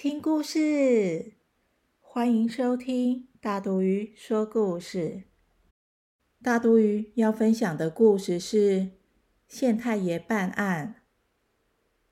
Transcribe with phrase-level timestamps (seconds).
[0.00, 1.32] 听故事！
[2.00, 5.24] 欢迎收听大肚鱼说故事。
[6.40, 8.90] 大肚鱼要分享的故事是
[9.48, 11.02] 县太爷办案。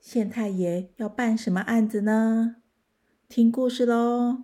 [0.01, 2.57] 县太爷要办什么案子呢？
[3.29, 4.43] 听故事喽！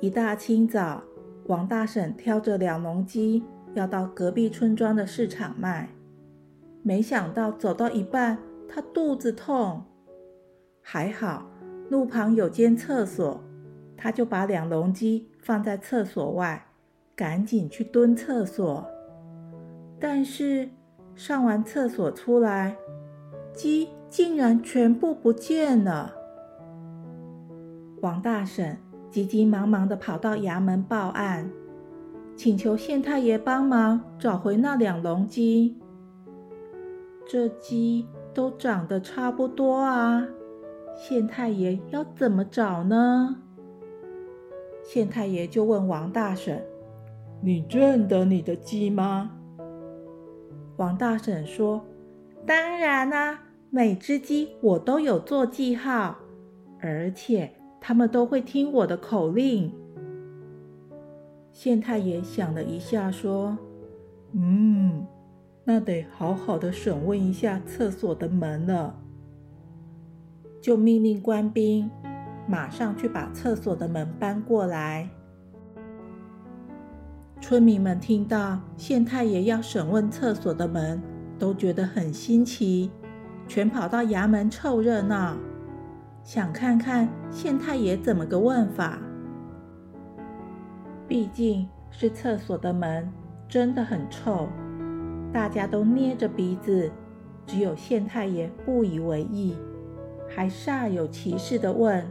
[0.00, 1.04] 一大清早，
[1.48, 3.42] 王大婶挑着两笼鸡
[3.74, 5.90] 要到隔壁村庄的市场卖，
[6.82, 9.84] 没想到走到一半，他肚子痛。
[10.92, 11.46] 还好，
[11.88, 13.42] 路旁有间厕所，
[13.96, 16.66] 他就把两笼鸡放在厕所外，
[17.16, 18.86] 赶紧去蹲厕所。
[19.98, 20.68] 但是
[21.14, 22.76] 上完厕所出来，
[23.54, 26.12] 鸡竟然全部不见了。
[28.02, 28.76] 王大婶
[29.10, 31.50] 急急忙忙地跑到衙门报案，
[32.36, 35.80] 请求县太爷帮忙找回那两笼鸡。
[37.26, 40.28] 这鸡都长得差不多啊！
[40.94, 43.36] 县太爷要怎么找呢？
[44.84, 46.62] 县太爷就问王大婶
[47.40, 49.30] ：“你认得你的鸡吗？”
[50.76, 51.84] 王大婶说
[52.46, 56.16] ：“当然啦，每只鸡我都有做记号，
[56.80, 59.72] 而且它们都会听我的口令。”
[61.52, 63.56] 县太爷想了一下，说
[64.32, 65.06] ：“嗯，
[65.64, 68.98] 那得好好的审问一下厕所的门了。”
[70.62, 71.90] 就命令官兵
[72.46, 75.10] 马上去把厕所的门搬过来。
[77.40, 81.02] 村民们听到县太爷要审问厕所的门，
[81.36, 82.88] 都觉得很新奇，
[83.48, 85.36] 全跑到衙门凑热闹，
[86.22, 89.00] 想看看县太爷怎么个问法。
[91.08, 93.12] 毕竟是厕所的门，
[93.48, 94.48] 真的很臭，
[95.32, 96.88] 大家都捏着鼻子，
[97.44, 99.56] 只有县太爷不以为意。
[100.34, 102.10] 还煞有其事地问：“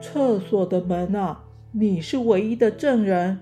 [0.00, 3.40] 厕所的门啊，你是唯一的证人。”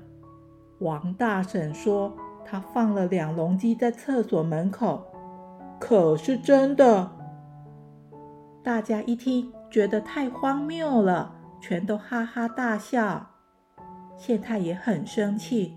[0.81, 2.12] 王大婶说
[2.45, 5.06] ：“他放了两笼鸡在厕所门口，
[5.78, 7.12] 可是真的。”
[8.65, 13.29] 大家一听，觉得太荒谬了，全都哈哈大笑。
[14.17, 15.77] 县太爷很生气，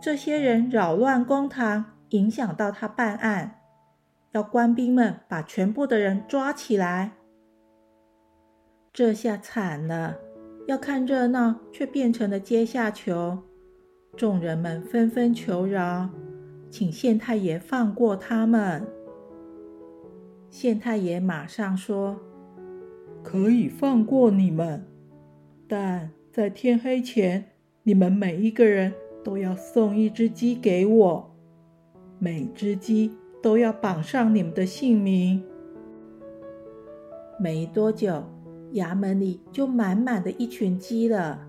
[0.00, 3.57] 这些人扰乱公堂，影响到他办案，
[4.32, 7.12] 要官兵们把全部的人抓起来。
[8.92, 10.16] 这下惨了，
[10.66, 13.38] 要看热闹，却变成了阶下囚。
[14.16, 16.10] 众人们纷纷求饶，
[16.70, 18.86] 请县太爷放过他们。
[20.50, 22.18] 县太爷马上说
[23.22, 24.84] ：“可以放过你们，
[25.68, 27.52] 但在天黑前，
[27.84, 31.36] 你们每一个人都要送一只鸡给我，
[32.18, 33.12] 每只鸡
[33.42, 35.42] 都要绑上你们的姓名。”
[37.38, 38.24] 没多久。
[38.74, 41.40] 衙门里就满满的一群鸡了。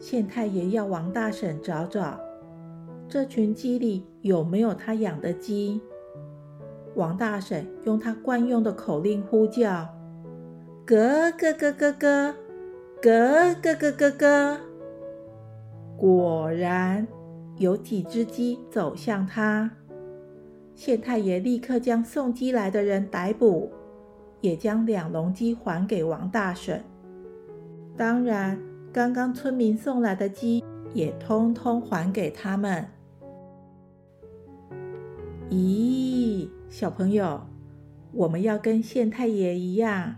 [0.00, 2.18] 县太爷要王大婶找找，
[3.08, 5.80] 这群鸡里有没有他养的鸡。
[6.96, 9.88] 王大婶用他惯用的口令呼叫
[10.86, 12.34] ：“咯咯咯咯咯，
[13.00, 14.58] 咯咯咯咯咯。”
[15.96, 17.06] 果然
[17.56, 19.70] 有几只鸡走向他。
[20.78, 23.68] 县太爷立刻将送鸡来的人逮捕。
[24.40, 26.84] 也将两笼鸡还给王大婶。
[27.96, 28.56] 当然，
[28.92, 30.62] 刚刚村民送来的鸡
[30.94, 32.86] 也通通还给他们。
[35.50, 37.40] 咦，小朋友，
[38.12, 40.14] 我们要跟县太爷一样，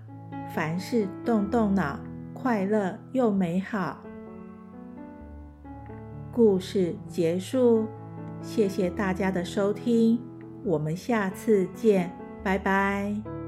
[0.55, 1.99] 凡事动动脑，
[2.35, 4.03] 快乐又美好。
[6.31, 7.87] 故事结束，
[8.43, 10.21] 谢谢大家的收听，
[10.65, 12.11] 我们下次见，
[12.43, 13.40] 拜拜。